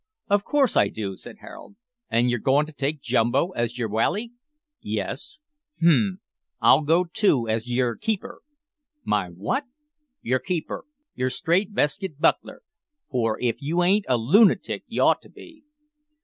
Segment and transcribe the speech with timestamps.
[0.31, 1.75] "Of course I do," said Harold.
[2.09, 4.31] "An' yer goin' to take Jumbo as yer walley?"
[4.81, 5.41] "Yes."
[5.79, 6.19] "H'm;
[6.59, 8.41] I'll go too as yer keeper."
[9.03, 9.65] "My what?"
[10.23, 12.63] "Yer keeper yer strait veskit buckler,
[13.11, 15.65] for if you ain't a loonatic ye ought to be."